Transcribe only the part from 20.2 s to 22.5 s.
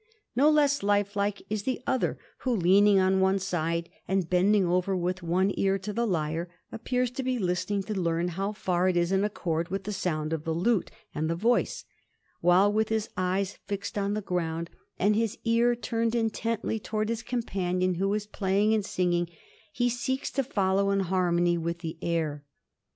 to follow in harmony with the air.